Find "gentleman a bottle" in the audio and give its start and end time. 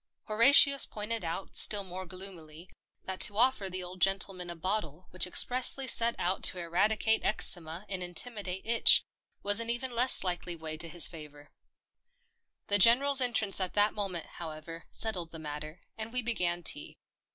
4.01-5.05